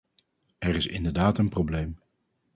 [0.57, 1.97] Er is inderdaad een probleem.